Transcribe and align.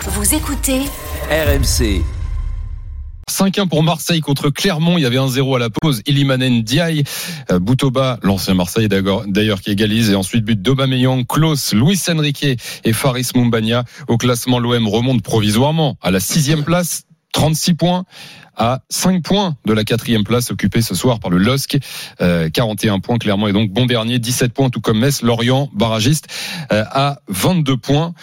Vous 0.00 0.34
écoutez 0.34 0.80
RMC. 1.30 2.02
5-1 3.30 3.68
pour 3.68 3.82
Marseille 3.82 4.20
contre 4.20 4.50
Clermont. 4.50 4.98
Il 4.98 5.02
y 5.02 5.06
avait 5.06 5.18
un 5.18 5.28
0 5.28 5.56
à 5.56 5.58
la 5.58 5.70
pause. 5.70 6.02
Ilimanen 6.06 6.62
Diaye, 6.62 7.04
euh, 7.52 7.58
Boutouba, 7.58 8.18
l'ancien 8.22 8.54
Marseille 8.54 8.88
d'ailleurs 8.88 9.60
qui 9.60 9.70
égalise. 9.70 10.10
Et 10.10 10.14
ensuite 10.14 10.44
but 10.44 10.60
d'Aubameyang, 10.60 11.24
Klaus, 11.26 11.72
Luis 11.72 12.00
Enrique 12.08 12.46
et 12.84 12.92
Faris 12.92 13.28
Mumbania. 13.34 13.84
Au 14.08 14.16
classement, 14.16 14.58
l'OM 14.58 14.88
remonte 14.88 15.22
provisoirement 15.22 15.96
à 16.02 16.10
la 16.10 16.20
sixième 16.20 16.64
place. 16.64 17.04
36 17.32 17.74
points 17.74 18.04
à 18.56 18.80
5 18.88 19.22
points 19.22 19.56
de 19.66 19.72
la 19.72 19.84
quatrième 19.84 20.24
place 20.24 20.50
occupée 20.50 20.82
ce 20.82 20.94
soir 20.94 21.20
par 21.20 21.30
le 21.30 21.38
LOSC. 21.38 21.78
41 22.18 22.96
euh, 22.96 22.98
points, 22.98 23.18
clairement, 23.18 23.48
et 23.48 23.52
donc 23.52 23.70
bon 23.70 23.86
dernier, 23.86 24.18
17 24.18 24.52
points, 24.52 24.70
tout 24.70 24.80
comme 24.80 24.98
Metz, 24.98 25.22
Lorient, 25.22 25.70
barragiste, 25.74 26.26
euh, 26.72 26.84
à 26.90 27.20
22 27.28 27.76
points. 27.76 28.14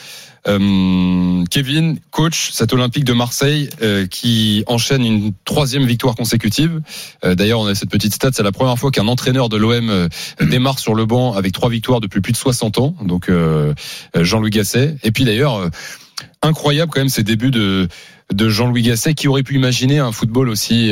Euh, 0.48 1.44
Kevin, 1.50 2.00
coach, 2.12 2.52
cet 2.52 2.74
Olympique 2.74 3.04
de 3.04 3.14
Marseille 3.14 3.70
euh, 3.82 4.06
qui 4.06 4.64
enchaîne 4.68 5.04
une 5.04 5.34
troisième 5.44 5.86
victoire 5.86 6.16
consécutive. 6.16 6.82
Euh, 7.24 7.36
d'ailleurs, 7.36 7.60
on 7.60 7.68
a 7.68 7.76
cette 7.76 7.90
petite 7.90 8.14
stat, 8.14 8.30
c'est 8.34 8.44
la 8.44 8.52
première 8.52 8.78
fois 8.78 8.92
qu'un 8.92 9.08
entraîneur 9.08 9.50
de 9.50 9.58
l'OM 9.58 10.10
démarre 10.42 10.80
sur 10.80 10.94
le 10.94 11.06
banc 11.06 11.34
avec 11.34 11.52
trois 11.54 11.70
victoires 11.70 12.00
depuis 12.00 12.22
plus 12.22 12.34
de 12.34 12.38
60 12.38 12.78
ans. 12.80 12.96
Donc 13.02 13.30
Jean-Louis 14.16 14.50
Gasset. 14.52 14.98
Et 15.04 15.12
puis 15.12 15.26
d'ailleurs, 15.26 15.70
incroyable 16.42 16.92
quand 16.94 17.00
même 17.00 17.10
ces 17.10 17.24
débuts 17.24 17.52
de, 17.52 17.88
de 18.34 18.50
Jean-Louis 18.50 18.82
Gasset 18.82 19.14
qui 19.14 19.28
aurait 19.28 19.44
pu 19.44 19.56
imaginer 19.56 20.00
un 20.00 20.12
football 20.12 20.50
aussi 20.50 20.92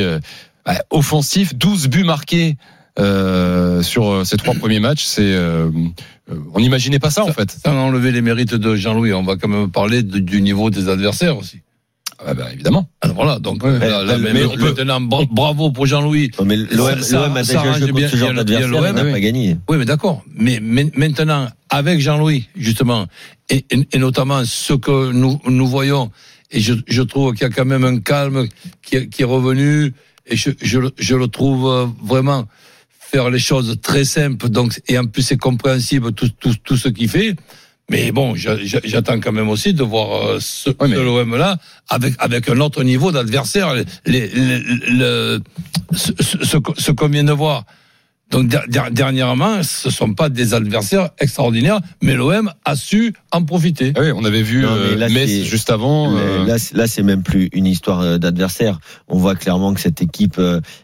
offensif, 0.90 1.54
12 1.54 1.88
buts 1.88 2.04
marqués 2.04 2.56
euh, 3.00 3.82
sur 3.82 4.08
euh, 4.08 4.24
ces 4.24 4.36
trois 4.36 4.54
premiers 4.54 4.78
matchs, 4.78 5.04
c'est 5.04 5.22
euh, 5.34 5.68
on 6.54 6.60
n'imaginait 6.60 7.00
pas 7.00 7.10
ça, 7.10 7.24
en 7.24 7.32
fait. 7.32 7.50
Ça 7.50 7.72
a 7.72 7.74
enlevé 7.74 8.12
les 8.12 8.20
mérites 8.20 8.54
de 8.54 8.76
Jean-Louis. 8.76 9.12
On 9.12 9.24
va 9.24 9.34
quand 9.36 9.48
même 9.48 9.68
parler 9.70 10.02
du 10.04 10.40
niveau 10.40 10.70
des 10.70 10.88
adversaires 10.88 11.36
aussi. 11.36 11.58
Ah 12.24 12.34
bah, 12.34 12.46
évidemment. 12.52 12.88
Alors 13.00 13.16
voilà, 13.16 13.38
donc 13.40 13.64
maintenant, 13.64 15.00
bravo 15.00 15.72
pour 15.72 15.86
Jean-Louis. 15.86 16.30
mais 16.44 16.56
l'OM 16.56 17.36
a 17.36 17.42
déjà 17.42 17.74
joué 17.74 17.90
contre 17.90 18.08
ce 18.08 18.16
genre 18.16 18.32
d'adversaire, 18.32 18.92
n'a 18.94 19.04
pas 19.04 19.20
gagné. 19.20 19.56
Oui, 19.68 19.76
mais 19.76 19.84
d'accord. 19.84 20.22
Mais, 20.32 20.60
maintenant, 20.60 21.48
avec 21.70 22.00
Jean-Louis, 22.00 22.48
justement, 22.56 23.06
et, 23.50 23.66
et, 23.70 23.98
notamment 23.98 24.42
ce 24.44 24.72
que 24.74 25.10
nous, 25.10 25.40
nous 25.46 25.66
voyons, 25.66 26.12
et 26.54 26.60
je, 26.60 26.72
je 26.86 27.02
trouve 27.02 27.34
qu'il 27.34 27.42
y 27.42 27.50
a 27.50 27.50
quand 27.50 27.66
même 27.66 27.84
un 27.84 27.98
calme 27.98 28.46
qui, 28.80 29.08
qui 29.10 29.22
est 29.22 29.26
revenu, 29.26 29.92
et 30.26 30.36
je, 30.36 30.50
je, 30.62 30.78
je 30.96 31.14
le 31.16 31.28
trouve 31.28 31.92
vraiment 32.02 32.46
faire 33.10 33.28
les 33.28 33.38
choses 33.38 33.76
très 33.82 34.04
simples, 34.04 34.48
donc 34.48 34.80
et 34.88 34.96
en 34.98 35.04
plus 35.04 35.22
c'est 35.22 35.36
compréhensible 35.36 36.12
tout, 36.12 36.30
tout, 36.40 36.54
tout 36.64 36.76
ce 36.76 36.88
qu'il 36.88 37.08
fait. 37.08 37.36
Mais 37.90 38.12
bon, 38.12 38.34
j'attends 38.34 39.20
quand 39.20 39.32
même 39.32 39.50
aussi 39.50 39.74
de 39.74 39.82
voir 39.82 40.26
euh, 40.26 40.38
ce, 40.40 40.70
ouais, 40.70 40.88
l'OM 40.88 41.36
là 41.36 41.58
avec 41.90 42.14
avec 42.18 42.48
un 42.48 42.58
autre 42.60 42.82
niveau 42.82 43.12
d'adversaire. 43.12 43.74
Les, 43.74 43.84
les, 44.06 45.38
ce, 45.92 46.12
ce, 46.20 46.56
ce 46.78 46.90
qu'on 46.92 47.08
vient 47.08 47.24
de 47.24 47.32
voir. 47.32 47.64
Donc 48.30 48.48
dernièrement, 48.90 49.62
ce 49.62 49.90
sont 49.90 50.14
pas 50.14 50.28
des 50.28 50.54
adversaires 50.54 51.10
extraordinaires, 51.20 51.80
mais 52.02 52.14
l'OM 52.14 52.50
a 52.64 52.74
su 52.74 53.14
en 53.30 53.44
profiter. 53.44 53.92
Ah 53.94 54.00
oui, 54.00 54.12
on 54.12 54.24
avait 54.24 54.42
vu 54.42 54.66
euh, 54.66 54.96
Metz 55.08 55.44
juste 55.44 55.70
avant. 55.70 56.16
Euh... 56.16 56.44
Là, 56.44 56.56
là 56.72 56.86
c'est 56.88 57.04
même 57.04 57.22
plus 57.22 57.48
une 57.52 57.66
histoire 57.66 58.00
euh, 58.00 58.18
d'adversaire. 58.18 58.80
On 59.06 59.18
voit 59.18 59.36
clairement 59.36 59.72
que 59.72 59.80
cette 59.80 60.02
équipe, 60.02 60.40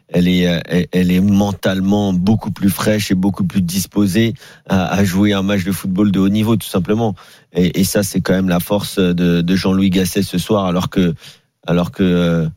elle 0.08 0.28
est, 0.28 0.88
elle 0.92 1.10
est 1.10 1.20
mentalement 1.20 2.12
beaucoup 2.12 2.52
plus 2.52 2.70
fraîche 2.70 3.10
et 3.10 3.16
beaucoup 3.16 3.44
plus 3.44 3.62
disposée 3.62 4.34
à, 4.68 4.86
à 4.86 5.02
jouer 5.02 5.32
un 5.32 5.42
match 5.42 5.64
de 5.64 5.72
football 5.72 6.12
de 6.12 6.20
haut 6.20 6.28
niveau, 6.28 6.56
tout 6.56 6.68
simplement. 6.68 7.16
Et, 7.52 7.80
et 7.80 7.84
ça, 7.84 8.02
c'est 8.04 8.20
quand 8.20 8.34
même 8.34 8.48
la 8.48 8.60
force 8.60 8.98
de, 8.98 9.40
de 9.40 9.56
Jean-Louis 9.56 9.90
Gasset 9.90 10.22
ce 10.22 10.38
soir, 10.38 10.66
alors 10.66 10.88
que, 10.88 11.14
alors 11.66 11.90
que 11.90 12.48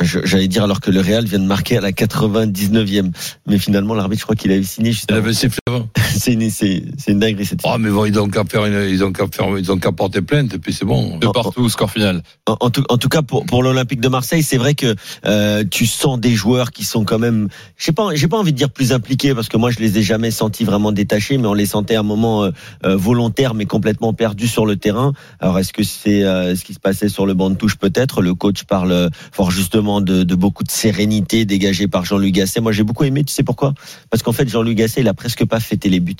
J'allais 0.00 0.48
dire 0.48 0.64
alors 0.64 0.80
que 0.80 0.90
le 0.90 1.00
Real 1.00 1.24
vient 1.24 1.38
de 1.38 1.44
marquer 1.44 1.76
à 1.76 1.80
la 1.80 1.92
99e. 1.92 3.12
Mais 3.46 3.58
finalement, 3.58 3.94
l'arbitre, 3.94 4.20
je 4.20 4.24
crois 4.24 4.36
qu'il 4.36 4.50
avait 4.50 4.62
signé 4.62 4.92
juste 4.92 5.10
avant. 5.12 5.88
c'est 6.16 6.32
une, 6.32 6.50
c'est, 6.50 6.82
une 7.08 7.18
dinguerie 7.18 7.46
cette 7.46 7.60
Ah, 7.64 7.78
mais 7.78 7.90
bon, 7.90 8.04
ils 8.04 8.18
ont 8.18 8.28
qu'à 8.28 8.44
faire 8.44 8.66
ils 8.66 9.04
ont 9.04 9.12
qu'à 9.12 9.26
faire, 9.26 9.46
ils 9.58 9.70
ont 9.70 9.78
qu'à 9.78 9.92
porter 9.92 10.22
plainte 10.22 10.54
et 10.54 10.58
puis 10.58 10.72
c'est 10.72 10.84
bon. 10.84 11.18
De 11.18 11.26
partout, 11.28 11.68
score 11.68 11.90
final. 11.90 12.22
En, 12.46 12.70
tout, 12.70 12.84
en 12.88 12.98
tout 12.98 13.08
cas, 13.08 13.22
pour, 13.22 13.44
pour 13.46 13.62
l'Olympique 13.62 14.00
de 14.00 14.08
Marseille, 14.08 14.42
c'est 14.42 14.56
vrai 14.56 14.74
que 14.74 14.94
euh, 15.26 15.64
tu 15.70 15.86
sens 15.86 16.18
des 16.18 16.34
joueurs 16.34 16.72
qui 16.72 16.84
sont 16.84 17.04
quand 17.04 17.18
même, 17.18 17.48
je 17.76 17.84
sais 17.84 17.92
pas, 17.92 18.08
j'ai 18.14 18.28
pas 18.28 18.38
envie 18.38 18.52
de 18.52 18.58
dire 18.58 18.70
plus 18.70 18.92
impliqués 18.92 19.34
parce 19.34 19.48
que 19.48 19.56
moi 19.56 19.70
je 19.70 19.78
les 19.78 19.98
ai 19.98 20.02
jamais 20.02 20.30
sentis 20.30 20.64
vraiment 20.64 20.92
détachés, 20.92 21.38
mais 21.38 21.46
on 21.46 21.54
les 21.54 21.66
sentait 21.66 21.96
à 21.96 22.00
un 22.00 22.04
moment 22.04 22.44
euh, 22.44 22.50
euh 22.84 22.96
volontaire 22.96 23.54
mais 23.54 23.66
complètement 23.66 24.12
perdus 24.12 24.48
sur 24.48 24.66
le 24.66 24.76
terrain. 24.76 25.12
Alors 25.40 25.58
est-ce 25.58 25.72
que 25.72 25.82
c'est 25.82 26.24
euh, 26.24 26.54
ce 26.56 26.64
qui 26.64 26.74
se 26.74 26.80
passait 26.80 27.08
sur 27.08 27.26
le 27.26 27.34
banc 27.34 27.50
de 27.50 27.56
touche 27.56 27.76
peut-être? 27.76 28.22
Le 28.22 28.34
coach 28.34 28.64
parle 28.64 29.10
fort 29.32 29.50
justement 29.50 29.81
de, 29.82 30.22
de, 30.22 30.34
beaucoup 30.34 30.64
de 30.64 30.70
sérénité 30.70 31.44
dégagée 31.44 31.88
par 31.88 32.04
Jean-Luc 32.04 32.32
Gasset. 32.32 32.60
Moi, 32.60 32.72
j'ai 32.72 32.82
beaucoup 32.82 33.04
aimé. 33.04 33.24
Tu 33.24 33.32
sais 33.32 33.42
pourquoi? 33.42 33.74
Parce 34.10 34.22
qu'en 34.22 34.32
fait, 34.32 34.48
Jean-Luc 34.48 34.76
Gasset, 34.76 35.00
il 35.00 35.08
a 35.08 35.14
presque 35.14 35.44
pas 35.44 35.60
fêté 35.60 35.88
les 35.88 36.00
buts. 36.00 36.16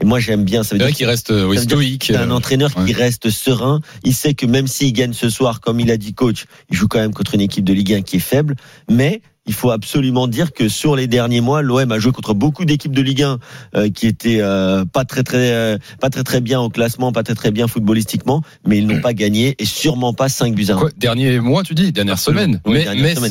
Et 0.00 0.06
moi, 0.06 0.18
j'aime 0.18 0.44
bien. 0.44 0.62
Ça 0.62 0.74
veut 0.74 0.84
dire 0.84 0.94
qu'il 0.94 1.06
reste 1.06 1.30
oui, 1.30 1.58
stoïque. 1.58 2.04
C'est 2.06 2.16
un 2.16 2.30
entraîneur 2.30 2.72
qui 2.74 2.92
reste 2.92 3.30
serein. 3.30 3.80
Il 4.02 4.14
sait 4.14 4.34
que 4.34 4.46
même 4.46 4.66
s'il 4.66 4.92
gagne 4.92 5.12
ce 5.12 5.28
soir, 5.28 5.60
comme 5.60 5.78
il 5.78 5.90
a 5.90 5.96
dit 5.96 6.14
coach, 6.14 6.46
il 6.70 6.76
joue 6.76 6.88
quand 6.88 7.00
même 7.00 7.12
contre 7.12 7.34
une 7.34 7.42
équipe 7.42 7.64
de 7.64 7.72
Ligue 7.72 7.92
1 7.92 8.02
qui 8.02 8.16
est 8.16 8.20
faible. 8.20 8.56
Mais 8.90 9.20
il 9.46 9.54
faut 9.54 9.70
absolument 9.70 10.28
dire 10.28 10.52
que 10.52 10.68
sur 10.68 10.96
les 10.96 11.06
derniers 11.06 11.40
mois, 11.40 11.62
l'OM 11.62 11.90
a 11.90 11.98
joué 11.98 12.12
contre 12.12 12.34
beaucoup 12.34 12.64
d'équipes 12.64 12.94
de 12.94 13.00
Ligue 13.00 13.22
1 13.22 13.38
euh, 13.74 13.90
qui 13.90 14.06
étaient 14.06 14.40
euh, 14.40 14.84
pas 14.84 15.04
très 15.04 15.22
très 15.22 15.52
euh, 15.52 15.78
pas 16.00 16.10
très 16.10 16.22
très 16.24 16.40
bien 16.40 16.60
au 16.60 16.68
classement, 16.68 17.10
pas 17.10 17.22
très 17.22 17.34
très 17.34 17.50
bien 17.50 17.66
footballistiquement, 17.66 18.42
mais 18.66 18.78
ils 18.78 18.86
n'ont 18.86 19.00
pas 19.00 19.14
gagné 19.14 19.56
et 19.58 19.64
sûrement 19.64 20.12
pas 20.12 20.28
5 20.28 20.54
buts 20.54 20.66
à 20.68 20.74
1. 20.74 20.90
dernier 20.98 21.40
mois, 21.40 21.62
tu 21.62 21.74
dis, 21.74 21.90
dernière 21.90 22.18
semaine. 22.18 22.60
mais 22.66 22.86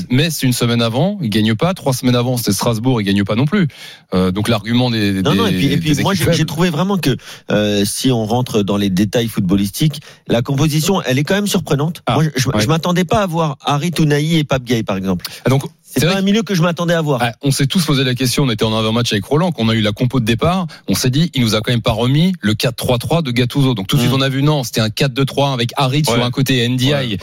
mais 0.09 0.29
une 0.41 0.53
semaine 0.53 0.81
avant, 0.81 1.19
ils 1.21 1.29
gagnent 1.29 1.55
pas. 1.55 1.73
Trois 1.73 1.93
semaines 1.93 2.15
avant, 2.15 2.37
c'était 2.37 2.53
Strasbourg, 2.53 3.01
ils 3.01 3.05
gagnent 3.05 3.23
pas 3.23 3.35
non 3.35 3.45
plus. 3.45 3.67
donc 4.11 4.49
l'argument 4.49 4.89
des, 4.89 5.21
non, 5.21 5.35
non, 5.35 5.45
et 5.45 5.53
puis, 5.53 5.67
et 5.67 5.77
puis 5.77 5.95
moi 6.01 6.13
j'ai 6.15 6.45
trouvé 6.45 6.69
vraiment 6.71 6.97
que 6.97 7.15
si 7.85 8.11
on 8.11 8.25
rentre 8.25 8.63
dans 8.63 8.77
les 8.77 8.89
détails 8.89 9.27
footballistiques, 9.27 10.01
la 10.27 10.41
composition, 10.41 11.01
elle 11.03 11.19
est 11.19 11.23
quand 11.23 11.35
même 11.35 11.47
surprenante. 11.47 12.01
Ah, 12.07 12.15
moi, 12.15 12.23
je, 12.35 12.67
m'attendais 12.67 13.05
pas 13.05 13.21
à 13.21 13.27
voir 13.27 13.57
Harry 13.63 13.91
Tounaï 13.91 14.37
et 14.37 14.43
Pape 14.43 14.63
Gay 14.63 14.83
par 14.83 14.97
exemple. 14.97 15.25
Ah, 15.45 15.49
donc 15.49 15.63
c'est 15.91 16.05
pas 16.05 16.17
un 16.17 16.21
milieu 16.21 16.43
que 16.43 16.53
je 16.53 16.61
m'attendais 16.61 16.93
à 16.93 17.01
voir. 17.01 17.21
Ah, 17.23 17.33
on 17.41 17.51
s'est 17.51 17.67
tous 17.67 17.85
posé 17.85 18.03
la 18.03 18.15
question, 18.15 18.43
on 18.43 18.49
était 18.49 18.63
en 18.63 18.77
avant-match 18.77 19.11
avec 19.11 19.25
Roland, 19.25 19.51
qu'on 19.51 19.69
a 19.69 19.73
eu 19.73 19.81
la 19.81 19.91
compo 19.91 20.19
de 20.19 20.25
départ, 20.25 20.67
on 20.87 20.95
s'est 20.95 21.09
dit, 21.09 21.31
il 21.33 21.41
nous 21.41 21.55
a 21.55 21.61
quand 21.61 21.71
même 21.71 21.81
pas 21.81 21.91
remis 21.91 22.33
le 22.41 22.53
4-3-3 22.53 23.23
de 23.23 23.31
Gattuso. 23.31 23.73
Donc 23.73 23.87
tout 23.87 23.95
de 23.95 24.01
suite, 24.01 24.13
mm. 24.13 24.17
on 24.17 24.21
a 24.21 24.29
vu, 24.29 24.43
non, 24.43 24.63
c'était 24.63 24.81
un 24.81 24.89
4-2-3 24.89 25.53
avec 25.53 25.71
Harit 25.77 26.05
sur 26.05 26.23
un 26.23 26.31
côté 26.31 26.67
NDI 26.67 27.17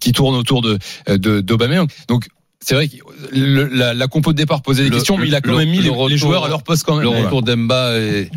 qui 0.00 0.12
tourne 0.12 0.34
autour 0.34 0.62
de, 0.62 0.78
de, 1.08 1.40
d'Aubameyang. 1.40 1.88
Donc, 2.08 2.28
c'est 2.60 2.74
vrai 2.74 2.88
que 2.88 2.96
la, 3.32 3.92
la, 3.92 4.06
compo 4.06 4.32
de 4.32 4.38
départ 4.38 4.62
posait 4.62 4.84
des 4.84 4.90
questions, 4.90 5.18
mais 5.18 5.26
il 5.26 5.34
a 5.34 5.42
quand 5.42 5.56
même 5.56 5.68
mis 5.68 5.80
les, 5.80 6.16
joueurs 6.16 6.44
à 6.44 6.48
leur 6.48 6.62
poste 6.62 6.84
quand 6.84 6.96
même. 6.96 7.02
Le 7.02 7.24
retour 7.24 7.42
d'Emba 7.42 7.98
et 7.98 8.30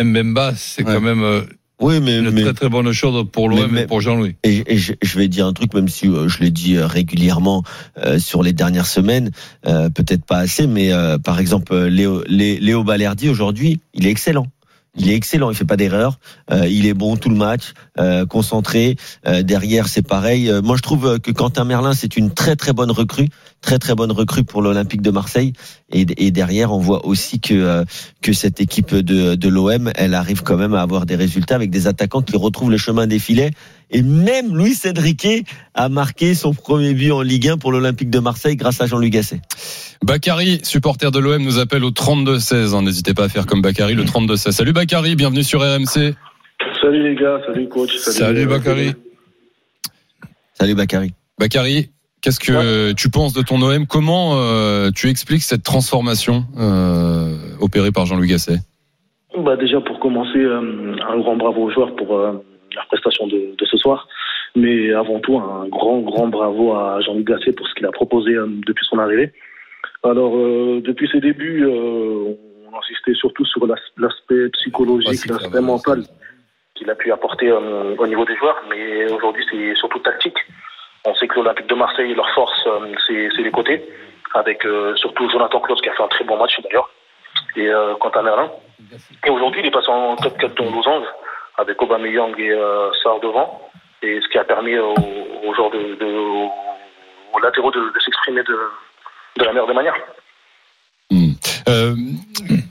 Mbemba, 0.00 0.54
c'est 0.56 0.84
quand 0.84 1.00
même 1.00 1.22
euh, 1.22 1.42
oui, 1.82 2.00
mais 2.00 2.18
une 2.18 2.42
très 2.42 2.54
très 2.54 2.68
bonne 2.68 2.92
chose 2.92 3.26
pour 3.30 3.48
l'OM 3.48 3.76
et 3.76 3.86
pour 3.86 4.00
Jean-Louis. 4.00 4.36
Et, 4.44 4.76
je, 4.76 5.18
vais 5.18 5.28
dire 5.28 5.46
un 5.46 5.52
truc, 5.52 5.74
même 5.74 5.88
si 5.88 6.06
euh, 6.06 6.28
je 6.28 6.40
l'ai 6.40 6.50
dit 6.50 6.76
euh, 6.76 6.86
régulièrement 6.86 7.64
euh, 7.98 8.18
sur 8.18 8.42
les 8.42 8.52
dernières 8.52 8.86
semaines, 8.86 9.30
peut-être 9.64 10.24
pas 10.24 10.38
assez, 10.38 10.66
mais 10.66 10.90
par 11.24 11.40
exemple 11.40 11.76
Léo, 11.76 12.22
Léo 12.26 12.84
Balerdi 12.84 13.28
aujourd'hui, 13.28 13.80
il 13.94 14.06
est 14.06 14.10
excellent. 14.10 14.46
Il 14.94 15.10
est 15.10 15.14
excellent, 15.14 15.50
il 15.50 15.56
fait 15.56 15.64
pas 15.64 15.76
d'erreur, 15.76 16.18
il 16.50 16.86
est 16.86 16.94
bon 16.94 17.16
tout 17.16 17.30
le 17.30 17.36
match, 17.36 17.72
concentré. 18.28 18.96
derrière, 19.42 19.88
c'est 19.88 20.06
pareil. 20.06 20.52
moi, 20.62 20.76
je 20.76 20.82
trouve 20.82 21.18
que 21.18 21.30
Quentin 21.30 21.64
Merlin, 21.64 21.94
c'est 21.94 22.16
une 22.16 22.32
très 22.32 22.56
très 22.56 22.74
bonne 22.74 22.90
recrue 22.90 23.28
très 23.62 23.78
très 23.78 23.94
bonne 23.94 24.12
recrue 24.12 24.44
pour 24.44 24.60
l'Olympique 24.60 25.00
de 25.00 25.10
Marseille. 25.10 25.54
Et, 25.90 26.04
et, 26.18 26.30
derrière, 26.30 26.72
on 26.72 26.78
voit 26.78 27.06
aussi 27.06 27.40
que 27.40 27.54
euh, 27.54 27.84
que 28.20 28.32
cette 28.32 28.60
équipe 28.60 28.94
de, 28.94 29.34
de 29.34 29.48
l'OM, 29.48 29.90
elle 29.94 30.14
arrive 30.14 30.42
quand 30.42 30.56
même 30.56 30.74
à 30.74 30.82
avoir 30.82 31.06
des 31.06 31.16
résultats 31.16 31.54
avec 31.54 31.70
des 31.70 31.86
attaquants 31.86 32.22
qui 32.22 32.36
retrouvent 32.36 32.70
le 32.70 32.76
chemin 32.76 33.06
des 33.06 33.18
filets. 33.18 33.52
Et 33.92 34.02
même 34.02 34.56
Luis 34.56 34.78
Enrique 34.86 35.46
a 35.74 35.88
marqué 35.88 36.34
son 36.34 36.54
premier 36.54 36.94
but 36.94 37.12
en 37.12 37.20
Ligue 37.20 37.48
1 37.48 37.58
pour 37.58 37.72
l'Olympique 37.72 38.10
de 38.10 38.18
Marseille 38.18 38.56
grâce 38.56 38.80
à 38.80 38.86
Jean-Luc 38.86 39.12
Gasset. 39.12 39.40
Bakary, 40.02 40.60
supporter 40.62 41.10
de 41.10 41.18
l'OM, 41.18 41.42
nous 41.42 41.58
appelle 41.58 41.84
au 41.84 41.90
32-16. 41.90 42.74
Hein. 42.74 42.82
N'hésitez 42.82 43.12
pas 43.12 43.24
à 43.24 43.28
faire 43.28 43.46
comme 43.46 43.60
Bakary, 43.60 43.94
le 43.94 44.04
32-16. 44.04 44.52
Salut 44.52 44.72
Bakary, 44.72 45.14
bienvenue 45.14 45.42
sur 45.42 45.60
RMC. 45.60 46.14
Salut 46.80 47.02
les 47.02 47.14
gars, 47.14 47.40
salut 47.46 47.68
coach. 47.68 47.94
Salut, 47.96 48.16
salut 48.16 48.46
Bakary. 48.46 48.92
Salut 50.54 50.74
Bakary. 50.74 51.12
Bakary, 51.38 51.90
qu'est-ce 52.22 52.40
que 52.40 52.92
tu 52.92 53.10
penses 53.10 53.34
de 53.34 53.42
ton 53.42 53.60
OM 53.60 53.86
Comment 53.86 54.36
euh, 54.36 54.90
tu 54.94 55.10
expliques 55.10 55.42
cette 55.42 55.62
transformation 55.62 56.44
euh, 56.58 57.36
opérée 57.60 57.92
par 57.92 58.06
Jean-Louis 58.06 58.28
Gasset? 58.28 58.60
Bah 59.38 59.56
Déjà, 59.56 59.80
pour 59.80 59.98
commencer, 59.98 60.38
euh, 60.38 60.94
un 61.08 61.18
grand 61.18 61.36
bravo 61.36 61.62
aux 61.62 61.70
joueurs 61.70 61.94
pour 61.96 62.16
euh, 62.16 62.32
la 62.74 62.84
prestation 62.84 63.26
de, 63.26 63.54
de, 63.56 63.64
ce 63.64 63.76
soir. 63.76 64.08
Mais 64.54 64.92
avant 64.92 65.20
tout, 65.20 65.38
un 65.38 65.66
grand, 65.68 65.98
grand 66.00 66.28
bravo 66.28 66.74
à 66.74 67.00
Jean-Louis 67.00 67.24
Gasset 67.24 67.52
pour 67.52 67.66
ce 67.66 67.74
qu'il 67.74 67.86
a 67.86 67.92
proposé 67.92 68.32
euh, 68.32 68.46
depuis 68.66 68.84
son 68.86 68.98
arrivée. 68.98 69.32
Alors, 70.04 70.32
depuis 70.32 71.08
ses 71.12 71.20
débuts, 71.20 71.64
on 71.64 72.76
insistait 72.76 73.14
surtout 73.14 73.44
sur 73.44 73.64
l'aspect 73.66 74.48
psychologique, 74.54 75.26
l'aspect 75.28 75.60
mental 75.60 76.02
qu'il 76.74 76.90
a 76.90 76.96
pu 76.96 77.12
apporter 77.12 77.52
au 77.52 78.06
niveau 78.08 78.24
des 78.24 78.34
joueurs. 78.36 78.60
Mais 78.68 79.10
aujourd'hui, 79.12 79.44
c'est 79.48 79.76
surtout 79.76 80.00
tactique. 80.00 80.38
On 81.04 81.14
sait 81.14 81.28
que 81.28 81.36
l'Olympique 81.36 81.68
de 81.68 81.76
Marseille, 81.76 82.12
leur 82.14 82.28
force, 82.34 82.68
c'est 83.06 83.42
les 83.42 83.50
côtés, 83.52 83.84
avec 84.34 84.66
surtout 84.96 85.30
Jonathan 85.30 85.60
Klaus 85.60 85.80
qui 85.80 85.88
a 85.88 85.94
fait 85.94 86.02
un 86.02 86.08
très 86.08 86.24
bon 86.24 86.36
match 86.36 86.60
d'ailleurs, 86.64 86.90
et 87.56 87.68
euh, 87.68 87.94
Quentin 87.96 88.22
Merlin. 88.22 88.50
Et 89.26 89.30
aujourd'hui, 89.30 89.60
il 89.60 89.66
est 89.66 89.70
passé 89.70 89.88
en 89.88 90.16
top 90.16 90.36
4 90.38 90.54
dans 90.54 90.70
Losange, 90.70 91.06
avec 91.62 91.80
Aubameyang 91.80 92.34
et 92.38 92.50
euh, 92.50 92.90
Sarr 93.02 93.20
devant, 93.20 93.60
et 94.02 94.20
ce 94.20 94.28
qui 94.30 94.38
a 94.38 94.44
permis 94.44 94.76
aux, 94.78 94.94
aux 94.94 95.54
joueurs 95.54 95.70
de, 95.70 95.94
de 95.94 96.06
aux 97.34 97.40
latéraux 97.42 97.70
de, 97.70 97.80
de 97.80 98.00
s'exprimer 98.04 98.42
de, 98.42 98.56
de 99.38 99.44
la 99.44 99.52
meilleure 99.52 99.66
des 99.66 99.74
manières. 99.74 99.94
Mmh. 101.10 101.32
Euh, 101.68 101.94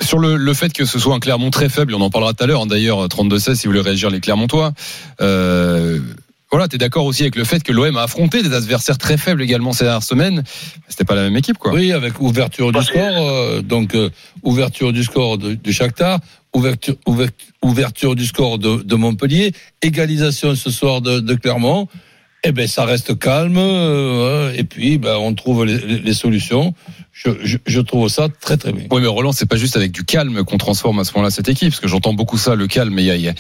sur 0.02 0.20
le, 0.20 0.36
le, 0.36 0.54
fait 0.54 0.74
que 0.74 0.86
ce 0.86 1.00
soit 1.00 1.16
un 1.16 1.20
Clermont 1.20 1.50
très 1.50 1.70
faible, 1.70 1.94
on 1.96 2.02
en 2.02 2.10
parlera 2.10 2.34
tout 2.34 2.44
à 2.44 2.48
l'heure, 2.48 2.62
hein, 2.62 2.68
d'ailleurs 2.68 3.06
32-16 3.08 3.56
si 3.56 3.68
vous 3.68 3.74
voulez 3.74 3.84
réagir 3.84 4.10
les 4.10 4.20
Clermontois, 4.20 4.72
euh, 5.22 6.00
voilà, 6.52 6.68
tu 6.68 6.76
es 6.76 6.78
d'accord 6.78 7.06
aussi 7.06 7.22
avec 7.22 7.38
le 7.38 7.46
fait 7.46 7.64
que 7.64 7.72
l'OM 7.72 7.96
a 7.96 8.04
affronté 8.04 8.44
des 8.44 8.54
adversaires 8.54 8.98
très 8.98 9.16
faibles 9.16 9.42
également 9.42 9.72
ces 9.72 9.86
dernières 9.86 10.04
semaines. 10.04 10.44
C'était 10.90 11.06
pas 11.06 11.16
la 11.16 11.24
même 11.24 11.38
équipe, 11.38 11.58
quoi. 11.58 11.72
Oui, 11.72 11.94
avec 11.94 12.20
ouverture 12.20 12.74
du 12.74 12.84
score, 12.84 13.00
euh, 13.02 13.62
donc 13.62 13.96
euh, 13.96 14.10
ouverture 14.44 14.92
du 14.92 15.06
score 15.06 15.38
de, 15.38 15.54
de 15.54 15.72
Shakhtar, 15.72 16.20
ouverture, 16.54 18.16
du 18.16 18.26
score 18.26 18.60
de, 18.60 18.96
Montpellier, 18.96 19.54
égalisation 19.82 20.56
ce 20.56 20.70
soir 20.70 21.02
de, 21.02 21.36
Clermont. 21.36 21.88
Eh 22.44 22.52
ben, 22.52 22.68
ça 22.68 22.86
reste 22.86 23.20
calme, 23.20 23.58
euh, 23.58 24.52
et 24.58 24.64
puis 24.64 24.98
ben, 24.98 25.16
on 25.16 25.36
trouve 25.36 25.66
les 25.66 26.14
solutions. 26.14 26.74
Je, 27.24 27.30
je, 27.44 27.58
je, 27.68 27.80
trouve 27.82 28.08
ça 28.10 28.30
très 28.40 28.58
très 28.58 28.72
bien. 28.72 28.86
Oui, 28.90 29.00
mais 29.00 29.08
Roland, 29.08 29.32
c'est 29.32 29.46
pas 29.46 29.56
juste 29.56 29.76
avec 29.76 29.92
du 29.92 30.04
calme 30.04 30.44
qu'on 30.44 30.58
transforme 30.58 30.98
à 31.00 31.04
ce 31.04 31.12
moment-là 31.14 31.30
cette 31.30 31.50
équipe, 31.50 31.70
parce 31.70 31.80
que 31.80 31.88
j'entends 31.88 32.14
beaucoup 32.14 32.40
ça, 32.40 32.56
le 32.56 32.66
calme, 32.66 32.96
mais 32.96 33.04
il 33.04 33.06
y 33.06 33.12
a, 33.12 33.16
il 33.16 33.22
y, 33.22 33.30
a, 33.30 33.34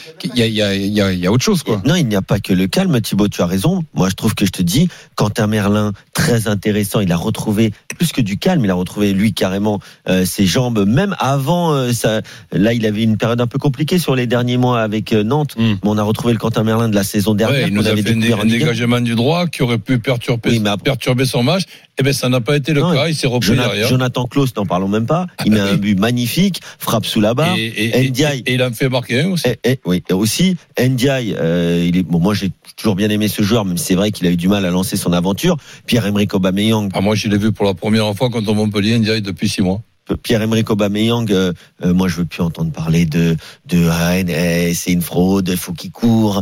il 0.45 0.53
y, 0.53 0.61
a, 0.61 0.75
il 0.75 0.93
y, 0.93 1.01
a, 1.01 1.11
il 1.11 1.19
y 1.19 1.25
a 1.25 1.31
autre 1.31 1.43
chose, 1.43 1.63
quoi. 1.63 1.81
Non, 1.83 1.95
il 1.95 2.05
n'y 2.05 2.15
a 2.15 2.21
pas 2.21 2.39
que 2.39 2.53
le 2.53 2.67
calme, 2.67 3.01
Thibaut, 3.01 3.27
tu 3.27 3.41
as 3.41 3.47
raison. 3.47 3.83
Moi, 3.95 4.09
je 4.09 4.13
trouve 4.13 4.35
que 4.35 4.45
je 4.45 4.51
te 4.51 4.61
dis, 4.61 4.87
Quentin 5.15 5.47
Merlin, 5.47 5.93
très 6.13 6.47
intéressant, 6.47 6.99
il 6.99 7.11
a 7.11 7.17
retrouvé 7.17 7.73
plus 7.97 8.11
que 8.11 8.21
du 8.21 8.37
calme, 8.37 8.63
il 8.63 8.69
a 8.69 8.75
retrouvé 8.75 9.13
lui 9.13 9.33
carrément 9.33 9.79
euh, 10.07 10.25
ses 10.25 10.45
jambes, 10.45 10.85
même 10.87 11.15
avant 11.17 11.73
euh, 11.73 11.91
ça. 11.91 12.21
Là, 12.51 12.73
il 12.73 12.85
avait 12.85 13.01
une 13.01 13.17
période 13.17 13.41
un 13.41 13.47
peu 13.47 13.57
compliquée 13.57 13.97
sur 13.97 14.15
les 14.15 14.27
derniers 14.27 14.57
mois 14.57 14.81
avec 14.81 15.11
euh, 15.11 15.23
Nantes, 15.23 15.55
mm. 15.57 15.63
mais 15.63 15.77
on 15.89 15.97
a 15.97 16.03
retrouvé 16.03 16.33
le 16.33 16.39
Quentin 16.39 16.63
Merlin 16.63 16.87
de 16.87 16.95
la 16.95 17.03
saison 17.03 17.33
dernière. 17.33 17.63
Ouais, 17.63 17.67
il 17.69 17.73
nous 17.73 17.87
avait 17.87 18.03
fait 18.03 18.33
un 18.33 18.45
dégagement 18.45 19.01
du 19.01 19.15
droit 19.15 19.47
qui 19.47 19.63
aurait 19.63 19.79
pu 19.79 19.97
perturber, 19.97 20.51
oui, 20.51 20.59
mais 20.59 20.69
après... 20.69 20.83
perturber 20.83 21.25
son 21.25 21.41
match. 21.41 21.63
Eh 21.99 22.03
ben, 22.03 22.13
ça 22.13 22.29
n'a 22.29 22.41
pas 22.41 22.55
été 22.55 22.73
le 22.73 22.81
non, 22.81 22.93
cas. 22.93 23.07
Il 23.07 23.15
s'est 23.15 23.27
repris 23.27 23.55
Jonathan, 23.87 24.25
Klaus, 24.25 24.55
n'en 24.55 24.65
parlons 24.65 24.87
même 24.87 25.05
pas. 25.05 25.27
Il 25.45 25.51
met 25.51 25.59
un 25.59 25.75
but 25.75 25.99
magnifique, 25.99 26.61
frappe 26.79 27.05
sous 27.05 27.21
la 27.21 27.33
barre. 27.33 27.55
Et, 27.57 28.05
et, 28.05 28.09
Ndiaye, 28.09 28.43
et, 28.45 28.53
il 28.53 28.61
a 28.61 28.71
fait 28.71 28.89
marquer 28.89 29.21
un 29.21 29.31
aussi. 29.31 29.47
Et, 29.63 29.79
oui, 29.85 30.03
aussi. 30.11 30.57
Ndiaye, 30.79 31.35
euh, 31.37 31.85
il 31.87 31.97
est, 31.97 32.03
bon, 32.03 32.19
moi, 32.19 32.33
j'ai 32.33 32.51
toujours 32.75 32.95
bien 32.95 33.09
aimé 33.09 33.27
ce 33.27 33.41
joueur, 33.41 33.65
même 33.65 33.77
si 33.77 33.85
c'est 33.85 33.95
vrai 33.95 34.11
qu'il 34.11 34.27
a 34.27 34.31
eu 34.31 34.37
du 34.37 34.47
mal 34.47 34.65
à 34.65 34.69
lancer 34.69 34.97
son 34.97 35.13
aventure. 35.13 35.57
Pierre-Emerick 35.85 36.33
Aubameyang. 36.33 36.89
Ah, 36.93 37.01
moi, 37.01 37.15
je 37.15 37.27
l'ai 37.27 37.37
vu 37.37 37.51
pour 37.51 37.65
la 37.65 37.73
première 37.73 38.13
fois 38.15 38.29
contre 38.29 38.53
Montpellier, 38.53 38.97
Ndiaye, 38.97 39.21
depuis 39.21 39.49
six 39.49 39.61
mois. 39.61 39.81
Pierre-Emerick 40.15 40.69
Aubameyang, 40.69 41.31
euh, 41.31 41.53
euh, 41.83 41.93
moi 41.93 42.07
je 42.07 42.17
veux 42.17 42.25
plus 42.25 42.41
entendre 42.41 42.71
parler 42.71 43.05
de 43.05 43.35
de 43.67 43.87
ah, 43.89 44.13
c'est 44.73 44.91
une 44.91 45.01
fraude, 45.01 45.55
faut 45.55 45.73
qu'il 45.73 45.91
court. 45.91 46.41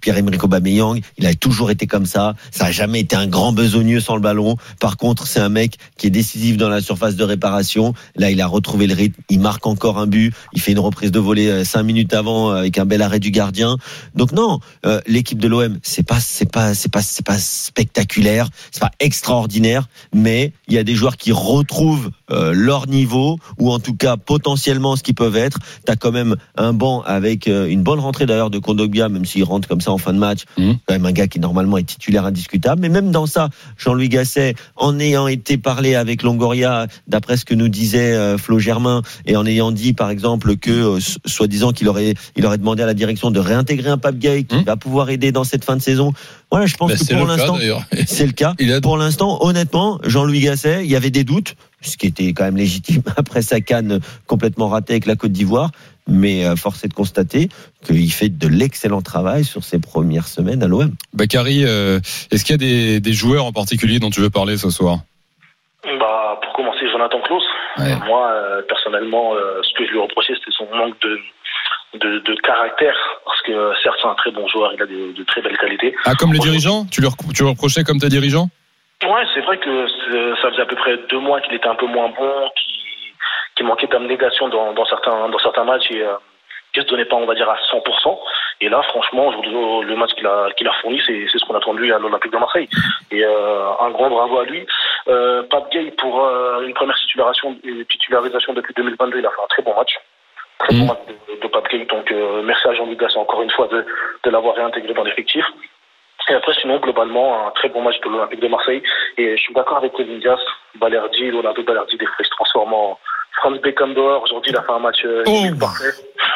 Pierre-Emerick 0.00 0.44
Aubameyang, 0.44 1.00
il 1.18 1.26
a 1.26 1.34
toujours 1.34 1.70
été 1.70 1.86
comme 1.86 2.06
ça. 2.06 2.34
Ça 2.50 2.66
a 2.66 2.70
jamais 2.72 3.00
été 3.00 3.16
un 3.16 3.26
grand 3.26 3.52
besogneux 3.52 4.00
sans 4.00 4.14
le 4.14 4.20
ballon. 4.20 4.56
Par 4.80 4.96
contre, 4.96 5.26
c'est 5.26 5.40
un 5.40 5.48
mec 5.48 5.76
qui 5.96 6.06
est 6.06 6.10
décisif 6.10 6.56
dans 6.56 6.68
la 6.68 6.80
surface 6.80 7.16
de 7.16 7.24
réparation. 7.24 7.94
Là, 8.16 8.30
il 8.30 8.40
a 8.40 8.46
retrouvé 8.46 8.86
le 8.86 8.94
rythme. 8.94 9.20
Il 9.28 9.40
marque 9.40 9.66
encore 9.66 9.98
un 9.98 10.06
but. 10.06 10.32
Il 10.52 10.60
fait 10.60 10.72
une 10.72 10.78
reprise 10.78 11.10
de 11.10 11.18
volée 11.18 11.48
euh, 11.48 11.64
cinq 11.64 11.82
minutes 11.82 12.14
avant 12.14 12.50
avec 12.50 12.78
un 12.78 12.86
bel 12.86 13.02
arrêt 13.02 13.20
du 13.20 13.30
gardien. 13.30 13.76
Donc 14.14 14.32
non, 14.32 14.60
euh, 14.86 15.00
l'équipe 15.06 15.38
de 15.38 15.48
l'OM, 15.48 15.78
c'est 15.82 16.02
pas 16.02 16.20
c'est 16.20 16.50
pas 16.50 16.74
c'est 16.74 16.90
pas 16.90 17.02
c'est 17.02 17.24
pas 17.24 17.38
spectaculaire, 17.38 18.48
c'est 18.70 18.80
pas 18.80 18.92
extraordinaire, 19.00 19.88
mais 20.14 20.52
il 20.68 20.74
y 20.74 20.78
a 20.78 20.84
des 20.84 20.94
joueurs 20.94 21.16
qui 21.16 21.32
retrouvent 21.32 22.10
euh, 22.30 22.52
leur 22.54 22.86
niveau 22.86 23.38
ou 23.58 23.72
en 23.72 23.78
tout 23.78 23.94
cas 23.94 24.16
potentiellement 24.16 24.96
ce 24.96 25.02
qu'ils 25.02 25.14
peuvent 25.14 25.36
être. 25.36 25.58
Tu 25.86 25.92
as 25.92 25.96
quand 25.96 26.12
même 26.12 26.36
un 26.56 26.72
banc 26.72 27.02
avec 27.02 27.48
euh, 27.48 27.66
une 27.66 27.82
bonne 27.82 28.00
rentrée 28.00 28.26
d'ailleurs 28.26 28.50
de 28.50 28.58
Kondogbia, 28.58 29.08
même 29.08 29.24
s'il 29.24 29.44
rentre 29.44 29.68
comme 29.68 29.80
ça 29.80 29.92
en 29.92 29.98
fin 29.98 30.12
de 30.12 30.18
match. 30.18 30.44
Mmh. 30.56 30.72
Quand 30.86 30.94
même 30.94 31.06
un 31.06 31.12
gars 31.12 31.26
qui 31.26 31.40
normalement 31.40 31.78
est 31.78 31.84
titulaire 31.84 32.24
indiscutable. 32.24 32.80
Mais 32.80 32.88
même 32.88 33.10
dans 33.10 33.26
ça, 33.26 33.50
Jean-Louis 33.76 34.08
Gasset, 34.08 34.54
en 34.76 34.98
ayant 34.98 35.28
été 35.28 35.58
parlé 35.58 35.94
avec 35.94 36.22
Longoria, 36.22 36.86
d'après 37.08 37.36
ce 37.36 37.44
que 37.44 37.54
nous 37.54 37.68
disait 37.68 38.14
euh, 38.14 38.38
Flo 38.38 38.58
Germain, 38.58 39.02
et 39.26 39.36
en 39.36 39.46
ayant 39.46 39.72
dit 39.72 39.92
par 39.92 40.10
exemple 40.10 40.56
que, 40.56 40.70
euh, 40.70 41.00
soi-disant 41.26 41.72
qu'il 41.72 41.88
aurait, 41.88 42.14
il 42.36 42.46
aurait 42.46 42.58
demandé 42.58 42.82
à 42.82 42.86
la 42.86 42.94
direction 42.94 43.30
de 43.30 43.40
réintégrer 43.40 43.90
un 43.90 43.98
Pape 43.98 44.18
Gay 44.18 44.44
qui 44.44 44.56
mmh. 44.56 44.64
va 44.64 44.76
pouvoir 44.76 45.10
aider 45.10 45.32
dans 45.32 45.44
cette 45.44 45.64
fin 45.64 45.76
de 45.76 45.82
saison. 45.82 46.12
Voilà, 46.50 46.66
je 46.66 46.76
pense 46.76 46.92
ben, 46.92 46.98
que 46.98 47.14
pour 47.14 47.26
l'instant, 47.26 47.58
c'est 48.06 48.26
le 48.26 48.32
cas. 48.32 48.54
a... 48.58 48.80
Pour 48.80 48.96
l'instant, 48.96 49.44
honnêtement, 49.44 49.98
Jean-Louis 50.04 50.40
Gasset, 50.40 50.84
il 50.84 50.90
y 50.90 50.96
avait 50.96 51.10
des 51.10 51.24
doutes, 51.24 51.56
ce 51.88 51.96
qui 51.96 52.06
était 52.06 52.32
quand 52.32 52.44
même 52.44 52.56
légitime 52.56 53.02
après 53.16 53.42
sa 53.42 53.60
canne 53.60 54.00
complètement 54.26 54.68
ratée 54.68 54.94
avec 54.94 55.06
la 55.06 55.16
Côte 55.16 55.32
d'Ivoire. 55.32 55.70
Mais 56.06 56.44
euh, 56.44 56.54
force 56.54 56.84
est 56.84 56.88
de 56.88 56.94
constater 56.94 57.48
qu'il 57.82 58.12
fait 58.12 58.28
de 58.28 58.46
l'excellent 58.46 59.00
travail 59.00 59.42
sur 59.44 59.64
ses 59.64 59.80
premières 59.80 60.28
semaines 60.28 60.62
à 60.62 60.68
l'OM. 60.68 60.92
Bakary, 61.14 61.64
euh, 61.64 61.98
est-ce 62.30 62.44
qu'il 62.44 62.52
y 62.52 62.54
a 62.54 62.58
des, 62.58 63.00
des, 63.00 63.12
joueurs 63.14 63.46
en 63.46 63.52
particulier 63.52 63.98
dont 64.00 64.10
tu 64.10 64.20
veux 64.20 64.28
parler 64.28 64.58
ce 64.58 64.68
soir? 64.68 64.98
Bah, 65.82 66.38
Pour 66.42 66.52
commencer, 66.52 66.90
Jonathan 66.92 67.20
Klaus. 67.22 67.42
Ouais. 67.78 67.96
Moi, 68.06 68.30
euh, 68.30 68.60
personnellement, 68.68 69.32
ce 69.62 69.78
que 69.78 69.86
je 69.86 69.92
lui 69.92 69.98
reprochais, 69.98 70.34
c'était 70.34 70.54
son 70.54 70.66
manque 70.76 71.00
de, 71.00 71.18
de, 72.00 72.18
de, 72.18 72.40
caractère, 72.42 72.96
parce 73.24 73.40
que 73.40 73.72
certes 73.82 73.96
c'est 74.02 74.08
un 74.08 74.14
très 74.14 74.30
bon 74.30 74.46
joueur, 74.48 74.72
il 74.74 74.82
a 74.82 74.86
de, 74.86 75.16
de 75.16 75.24
très 75.24 75.40
belles 75.40 75.56
qualités. 75.56 75.94
Ah, 76.04 76.12
comme 76.18 76.34
les 76.34 76.38
dirigeants? 76.38 76.84
Tu 76.90 77.00
lui 77.00 77.08
tu 77.34 77.44
lui 77.44 77.48
reprochais 77.48 77.82
comme 77.82 77.98
tes 77.98 78.10
dirigeants? 78.10 78.50
Ouais, 79.06 79.24
c'est 79.34 79.40
vrai 79.40 79.58
que 79.58 79.86
ça 80.40 80.50
faisait 80.50 80.62
à 80.62 80.66
peu 80.66 80.76
près 80.76 80.96
deux 81.08 81.18
mois 81.18 81.40
qu'il 81.40 81.54
était 81.54 81.68
un 81.68 81.74
peu 81.74 81.86
moins 81.86 82.08
bon, 82.08 82.50
qu'il 82.56 82.84
qui 83.54 83.62
manquait 83.62 83.86
d'abnégation 83.86 84.48
dans, 84.48 84.72
dans, 84.72 84.84
certains, 84.86 85.28
dans 85.28 85.38
certains 85.38 85.64
matchs 85.64 85.90
et 85.90 86.02
euh, 86.02 86.14
qui 86.72 86.80
se 86.80 86.86
donnait 86.86 87.04
pas, 87.04 87.16
on 87.16 87.26
va 87.26 87.34
dire, 87.34 87.48
à 87.48 87.56
100%. 87.72 88.18
Et 88.60 88.68
là, 88.68 88.82
franchement, 88.82 89.30
le 89.30 89.96
match 89.96 90.12
qu'il 90.14 90.26
a, 90.26 90.48
qu'il 90.56 90.66
a 90.66 90.72
fourni, 90.80 91.00
c'est, 91.06 91.26
ce 91.28 91.44
qu'on 91.44 91.54
attend 91.54 91.74
de 91.74 91.78
lui 91.78 91.92
à 91.92 91.98
l'Olympique 91.98 92.32
de 92.32 92.38
Marseille. 92.38 92.68
Et 93.10 93.24
euh, 93.24 93.70
un 93.80 93.90
grand 93.90 94.10
bravo 94.10 94.38
à 94.38 94.44
lui. 94.44 94.66
Euh, 95.08 95.44
Pape 95.44 95.70
Gay, 95.70 95.92
pour 95.98 96.24
euh, 96.24 96.62
une 96.62 96.74
première 96.74 96.96
titularisation, 96.96 97.54
depuis 98.54 98.74
2022, 98.76 99.18
il 99.18 99.26
a 99.26 99.30
fait 99.30 99.42
un 99.42 99.48
très 99.48 99.62
bon 99.62 99.74
match. 99.76 99.96
Très 100.58 100.74
mmh. 100.74 100.78
bon 100.78 100.86
match 100.86 100.98
de, 101.08 101.40
de 101.40 101.48
Pape 101.48 101.68
Gay. 101.68 101.84
Donc, 101.84 102.10
euh, 102.10 102.42
merci 102.42 102.66
à 102.66 102.74
Jean-Luc 102.74 102.98
Gasset 102.98 103.18
encore 103.18 103.42
une 103.42 103.50
fois 103.50 103.68
de, 103.68 103.84
de 104.24 104.30
l'avoir 104.30 104.56
réintégré 104.56 104.94
dans 104.94 105.04
l'effectif. 105.04 105.44
Et 106.28 106.34
après, 106.34 106.54
sinon, 106.60 106.78
globalement, 106.78 107.46
un 107.46 107.50
très 107.50 107.68
bon 107.68 107.82
match 107.82 108.00
de 108.00 108.08
l'Olympique 108.08 108.40
de 108.40 108.48
Marseille. 108.48 108.82
Et 109.18 109.36
je 109.36 109.42
suis 109.42 109.54
d'accord 109.54 109.78
avec 109.78 109.92
Kevin 109.94 110.20
Diaz, 110.20 110.38
Balerdi, 110.80 111.30
Leonardo 111.30 111.62
Balerdi, 111.62 111.96
des 111.96 112.06
fois, 112.06 112.16
il 112.20 112.24
se 112.24 112.30
transforme 112.30 112.72
en 112.72 112.98
Franz 113.36 113.60
Beckenbauer. 113.60 114.22
Aujourd'hui, 114.22 114.52
il 114.52 114.56
a 114.56 114.62
fait 114.62 114.72
un 114.72 114.78
match 114.78 115.04
euh, 115.04 115.22
oh. 115.26 115.44
parfait. 115.58 115.92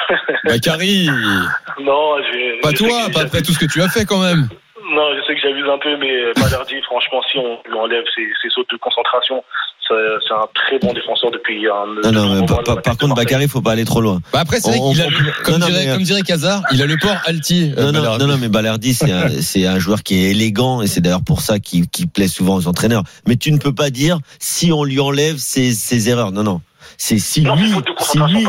Bakary 0.45 1.09
Non. 1.81 2.17
Pas 2.63 2.73
toi, 2.73 2.89
pas 3.13 3.23
après 3.23 3.41
tout 3.43 3.53
ce 3.53 3.59
que 3.59 3.71
tu 3.71 3.81
as 3.81 3.89
fait 3.89 4.05
quand 4.05 4.21
même. 4.21 4.49
Non, 4.91 5.15
je 5.15 5.23
sais 5.27 5.35
que 5.35 5.41
j'abuse 5.41 5.69
un 5.69 5.79
peu, 5.79 5.97
mais 5.97 6.33
Balerdi, 6.35 6.81
franchement, 6.83 7.23
si 7.31 7.39
on 7.39 7.61
lui 7.67 7.79
enlève 7.79 8.05
ses, 8.15 8.29
ses 8.43 8.49
sautes 8.51 8.71
de 8.71 8.77
concentration, 8.77 9.45
c'est 9.89 10.35
un 10.35 10.47
très 10.55 10.79
bon 10.79 10.93
défenseur 10.93 11.31
depuis 11.31 11.67
un. 11.67 12.11
Non, 12.11 12.13
non, 12.13 12.41
mais 12.41 12.47
par, 12.47 12.63
par, 12.63 12.83
par 12.83 12.97
contre, 12.97 13.15
Bakary, 13.15 13.45
il 13.45 13.51
faut 13.51 13.61
pas 13.61 13.73
aller 13.73 13.85
trop 13.85 14.01
loin. 14.01 14.21
Bah 14.33 14.41
après, 14.41 14.61
c'est 14.61 14.71
vrai 14.71 14.81
qu'il 14.91 15.03
a, 15.03 15.07
comme, 15.45 15.59
non, 15.59 15.67
dirait, 15.67 15.87
mais, 15.87 15.93
comme 15.93 16.03
dirait 16.03 16.23
Kazar, 16.23 16.63
il 16.73 16.83
a 16.83 16.87
le 16.87 16.97
port 16.97 17.17
alti. 17.27 17.73
Non, 17.77 17.93
non, 17.93 18.19
non, 18.19 18.27
non, 18.27 18.39
mais 18.39 18.49
Balerdi, 18.49 18.95
c'est 18.95 19.13
un, 19.13 19.29
un, 19.75 19.79
joueur 19.79 20.03
qui 20.03 20.17
est 20.17 20.31
élégant 20.31 20.83
et 20.83 20.87
c'est 20.87 21.01
d'ailleurs 21.01 21.23
pour 21.23 21.41
ça 21.41 21.59
qu'il 21.59 21.89
qu 21.89 22.07
plaît 22.07 22.29
souvent 22.29 22.57
aux 22.57 22.67
entraîneurs. 22.67 23.03
Mais 23.27 23.37
tu 23.37 23.53
ne 23.53 23.59
peux 23.59 23.75
pas 23.75 23.91
dire 23.91 24.19
si 24.39 24.73
on 24.73 24.85
lui 24.85 25.01
enlève 25.01 25.37
ses, 25.39 25.73
ses 25.73 26.09
erreurs. 26.09 26.33
Non, 26.33 26.43
non. 26.43 26.61
C'est 27.01 27.21
si 27.21 27.43
Non, 27.43 27.55
lui, 27.55 27.73
c'est 28.01 28.19
lui. 28.19 28.45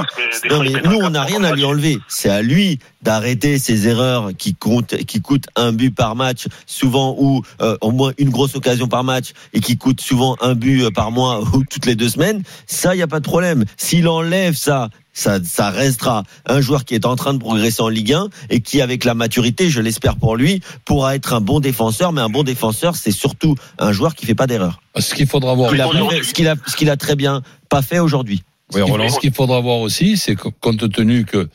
Non 0.50 0.64
mais 0.64 0.74
nous 0.84 0.98
on 1.04 1.12
n'a 1.12 1.22
rien 1.22 1.40
en 1.42 1.44
à 1.44 1.54
lui 1.54 1.64
enlever. 1.64 2.00
C'est 2.08 2.30
à 2.30 2.42
lui 2.42 2.80
d'arrêter 3.04 3.60
ses 3.60 3.88
erreurs 3.88 4.32
qui 4.36 4.56
comptent, 4.56 4.98
qui 5.06 5.22
coûtent 5.22 5.46
un 5.56 5.72
but 5.72 5.94
par 5.94 6.16
match, 6.16 6.48
souvent 6.66 7.16
ou 7.18 7.44
euh, 7.62 7.78
au 7.82 7.92
moins 7.92 8.12
une 8.18 8.32
grosse 8.32 8.56
occasion 8.56 8.88
par 8.88 9.04
match 9.04 9.34
et 9.54 9.60
qui 9.60 9.78
coûtent 9.78 10.02
souvent 10.02 10.36
un 10.42 10.56
but 10.56 10.84
euh, 10.84 10.90
par 10.90 11.12
mois 11.12 11.42
ou 11.54 11.64
toutes 11.70 11.86
les 11.86 11.96
deux 11.96 12.10
semaines. 12.10 12.42
Ça, 12.66 12.96
il 12.96 12.98
y 12.98 13.04
a 13.04 13.08
pas 13.08 13.20
de 13.20 13.26
problème. 13.26 13.66
S'il 13.78 14.08
enlève 14.08 14.56
ça. 14.56 14.90
Ça, 15.12 15.40
ça 15.44 15.70
restera 15.70 16.24
un 16.46 16.62
joueur 16.62 16.86
qui 16.86 16.96
est 16.96 17.06
en 17.06 17.18
train 17.18 17.34
de 17.34 17.40
progresser 17.40 17.82
en 17.82 17.90
Ligue 17.90 18.14
1 18.14 18.30
et 18.52 18.62
qui, 18.62 18.80
avec 18.80 19.04
la 19.04 19.16
maturité, 19.16 19.70
je 19.70 19.82
l'espère 19.82 20.16
pour 20.16 20.38
lui, 20.38 20.62
pourra 20.86 21.16
être 21.16 21.34
un 21.34 21.42
bon 21.42 21.60
défenseur. 21.60 22.14
Mais 22.14 22.22
un 22.22 22.30
bon 22.30 22.44
défenseur, 22.44 22.96
c'est 22.96 23.12
surtout 23.12 23.56
un 23.80 23.92
joueur 23.92 24.16
qui 24.16 24.26
fait 24.26 24.36
pas 24.36 24.48
d'erreur. 24.48 24.82
Ce 24.98 25.14
qu'il 25.14 25.28
faudra 25.28 25.56
voir. 25.56 25.72
Qu'il 25.72 25.82
a, 25.82 26.52
a, 26.52 26.56
ce 26.66 26.76
qu'il 26.78 26.90
a 26.90 26.96
très 26.96 27.16
bien 27.16 27.42
pas 27.70 27.82
fait 27.82 28.00
aujourd'hui. 28.00 28.44
Oui, 28.74 28.82
Roland. 28.82 29.10
Ce 29.10 29.20
qu'il 29.20 29.34
faudra 29.34 29.60
voir 29.60 29.80
aussi, 29.80 30.18
c'est 30.18 30.36
que 30.36 30.50
compte 30.50 30.92
tenu 30.92 31.26
que 31.26 31.48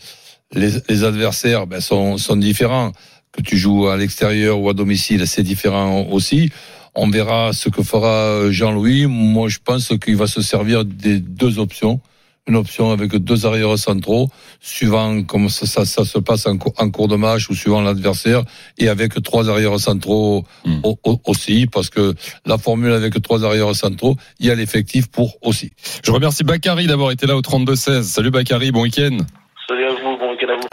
les, 0.53 0.71
les 0.89 1.05
adversaires 1.05 1.67
ben, 1.67 1.81
sont, 1.81 2.19
sont 2.19 2.37
différents, 2.37 2.93
que 3.33 3.43
tu 3.43 3.57
joues 3.57 3.89
à 3.89 3.97
l'extérieur 3.97 4.61
ou 4.61 4.69
à 4.69 4.75
domicile, 4.75 5.27
c'est 5.27 5.43
différent 5.43 6.07
aussi. 6.11 6.51
On 6.95 7.09
verra 7.09 7.53
ce 7.53 7.69
que 7.69 7.83
fera 7.83 8.51
Jean-Louis. 8.51 9.07
Moi, 9.07 9.49
je 9.49 9.59
pense 9.65 9.93
qu'il 10.03 10.17
va 10.17 10.29
se 10.29 10.43
servir 10.43 10.85
des 10.85 11.19
deux 11.19 11.59
options. 11.59 12.01
Une 12.47 12.57
option 12.57 12.91
avec 12.93 13.11
deux 13.17 13.47
arrières 13.47 13.79
centraux, 13.79 14.29
suivant 14.61 15.23
comment 15.23 15.49
ça, 15.49 15.65
ça, 15.65 15.87
ça 15.87 16.05
se 16.05 16.19
passe 16.19 16.45
en, 16.47 16.59
cours- 16.59 16.75
en 16.77 16.91
cours 16.91 17.09
de 17.09 17.17
match 17.17 17.49
ou 17.49 17.55
suivant 17.55 17.81
l'adversaire, 17.81 18.43
et 18.77 18.91
avec 18.91 19.15
trois 19.23 19.49
arrières 19.49 19.81
centraux 19.81 20.45
Hmm. 20.67 20.81
au- 20.83 20.99
au- 21.05 21.19
aussi, 21.25 21.67
parce 21.67 21.89
que 21.89 22.13
la 22.45 22.59
formule 22.59 22.93
avec 22.93 23.15
trois 23.23 23.43
arrières 23.47 23.75
centraux, 23.75 24.17
il 24.41 24.47
y 24.47 24.51
a 24.51 24.55
l'effectif 24.55 25.07
pour 25.11 25.37
aussi. 25.41 25.73
Je 26.05 26.11
remercie 26.11 26.45
Bakary 26.45 26.87
d'avoir 26.87 27.13
été 27.13 27.27
là 27.27 27.35
au 27.35 27.41
32-16. 27.41 28.03
Salut 28.03 28.31
Bakary, 28.31 28.73
bon 28.73 28.83
week-end. 28.83 29.17
Salut 29.67 29.87
à 29.87 29.93
vous, 29.93 30.19
bon 30.19 30.31
week-end 30.33 30.53
à 30.53 30.57
vous. 30.57 30.69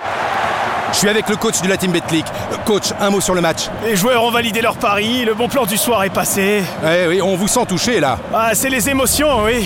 Je 0.92 0.98
suis 0.98 1.08
avec 1.08 1.30
le 1.30 1.38
coach 1.38 1.62
de 1.62 1.70
la 1.70 1.78
team 1.78 1.94
Betclic. 1.94 2.26
Coach, 2.66 2.90
un 3.00 3.10
mot 3.12 3.22
sur 3.22 3.34
le 3.34 3.40
match. 3.40 3.68
Les 3.86 3.96
joueurs 3.96 4.22
ont 4.26 4.32
validé 4.32 4.60
leur 4.60 4.76
pari, 4.76 5.24
le 5.24 5.34
bon 5.36 5.48
plan 5.48 5.66
du 5.66 5.78
soir 5.78 6.04
est 6.04 6.10
passé. 6.14 6.64
Eh 6.84 7.08
oui, 7.08 7.22
on 7.22 7.38
vous 7.38 7.48
sent 7.48 7.66
touché 7.70 8.02
là. 8.02 8.20
Ah, 8.34 8.50
c'est 8.56 8.70
les 8.70 8.90
émotions, 8.90 9.46
oui. 9.46 9.66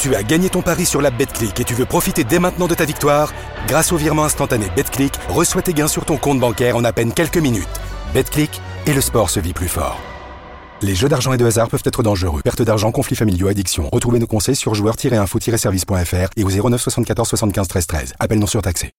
Tu 0.00 0.14
as 0.14 0.22
gagné 0.22 0.48
ton 0.48 0.62
pari 0.62 0.86
sur 0.86 1.02
la 1.02 1.10
Betclic 1.10 1.60
et 1.60 1.64
tu 1.64 1.74
veux 1.74 1.84
profiter 1.84 2.24
dès 2.24 2.38
maintenant 2.38 2.66
de 2.66 2.74
ta 2.74 2.86
victoire 2.86 3.34
Grâce 3.68 3.92
au 3.92 3.98
virement 3.98 4.24
instantané 4.24 4.66
Betclic, 4.74 5.12
reçois 5.28 5.60
tes 5.60 5.74
gains 5.74 5.88
sur 5.88 6.06
ton 6.06 6.16
compte 6.16 6.40
bancaire 6.40 6.74
en 6.76 6.84
à 6.84 6.92
peine 6.94 7.12
quelques 7.12 7.36
minutes. 7.36 7.68
Betclic 8.14 8.62
et 8.86 8.94
le 8.94 9.02
sport 9.02 9.28
se 9.28 9.40
vit 9.40 9.52
plus 9.52 9.68
fort. 9.68 10.00
Les 10.80 10.94
jeux 10.94 11.10
d'argent 11.10 11.34
et 11.34 11.36
de 11.36 11.44
hasard 11.44 11.68
peuvent 11.68 11.82
être 11.84 12.02
dangereux. 12.02 12.40
Perte 12.42 12.62
d'argent, 12.62 12.90
conflits 12.92 13.14
familiaux, 13.14 13.48
addiction. 13.48 13.90
Retrouvez 13.92 14.18
nos 14.18 14.26
conseils 14.26 14.56
sur 14.56 14.74
joueurs-info-service.fr 14.74 16.30
et 16.34 16.44
au 16.44 16.48
09 16.48 16.80
74 16.80 17.28
75 17.28 17.68
13 17.68 17.86
13. 17.86 18.14
Appel 18.18 18.38
non 18.38 18.46
surtaxé. 18.46 18.94